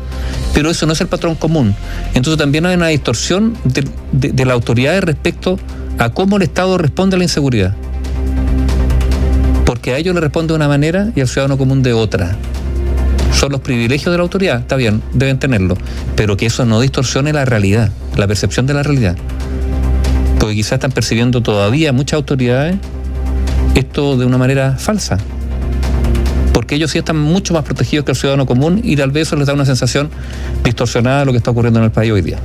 Pero 0.54 0.70
eso 0.70 0.86
no 0.86 0.92
es 0.92 1.00
el 1.00 1.08
patrón 1.08 1.34
común. 1.34 1.74
Entonces 2.14 2.38
también 2.38 2.66
hay 2.66 2.76
una 2.76 2.86
distorsión 2.86 3.56
de, 3.64 3.84
de 4.12 4.44
la 4.44 4.52
autoridad 4.52 5.02
respecto 5.02 5.58
a 5.98 6.10
cómo 6.10 6.36
el 6.36 6.42
Estado 6.42 6.78
responde 6.78 7.16
a 7.16 7.18
la 7.18 7.24
inseguridad. 7.24 7.74
Porque 9.66 9.92
a 9.92 9.98
ellos 9.98 10.14
le 10.14 10.20
responde 10.20 10.52
de 10.52 10.56
una 10.56 10.68
manera 10.68 11.10
y 11.16 11.20
al 11.20 11.26
ciudadano 11.26 11.58
común 11.58 11.82
de 11.82 11.94
otra. 11.94 12.36
Son 13.32 13.52
los 13.52 13.60
privilegios 13.60 14.12
de 14.12 14.18
la 14.18 14.22
autoridad, 14.22 14.60
está 14.60 14.76
bien, 14.76 15.02
deben 15.12 15.38
tenerlo, 15.38 15.76
pero 16.16 16.37
que 16.37 16.46
eso 16.46 16.64
no 16.66 16.80
distorsione 16.80 17.32
la 17.32 17.44
realidad, 17.44 17.90
la 18.16 18.26
percepción 18.26 18.66
de 18.66 18.75
la 18.75 18.82
realidad. 18.82 19.16
Porque 20.38 20.54
quizás 20.54 20.72
están 20.72 20.92
percibiendo 20.92 21.42
todavía 21.42 21.92
muchas 21.92 22.18
autoridades 22.18 22.76
esto 23.75 24.16
de 24.16 24.26
una 24.26 24.38
manera 24.38 24.76
falsa. 24.78 25.18
Porque 26.52 26.75
ellos 26.75 26.90
sí 26.90 26.99
están 26.99 27.18
mucho 27.18 27.54
más 27.54 27.64
protegidos 27.64 28.04
que 28.04 28.12
el 28.12 28.16
ciudadano 28.16 28.46
común 28.46 28.80
y 28.82 28.96
tal 28.96 29.10
vez 29.10 29.28
eso 29.28 29.37
les 29.37 29.46
da 29.46 29.54
una 29.54 29.64
sensación 29.64 30.10
distorsionada 30.64 31.20
de 31.20 31.26
lo 31.26 31.32
que 31.32 31.38
está 31.38 31.50
ocurriendo 31.50 31.78
en 31.78 31.87
el 31.87 31.92
país 31.92 32.12
hoy 32.12 32.22
día. 32.22 32.38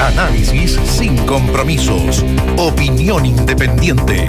Análisis 0.00 0.78
sin 0.84 1.16
compromisos. 1.26 2.24
Opinión 2.56 3.24
independiente. 3.24 4.28